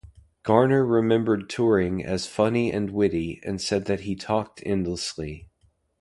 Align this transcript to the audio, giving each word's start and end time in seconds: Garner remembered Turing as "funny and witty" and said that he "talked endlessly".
Garner 0.41 0.83
remembered 0.83 1.47
Turing 1.47 2.03
as 2.03 2.25
"funny 2.25 2.73
and 2.73 2.89
witty" 2.89 3.39
and 3.45 3.61
said 3.61 3.85
that 3.85 3.99
he 3.99 4.15
"talked 4.15 4.63
endlessly". 4.65 5.47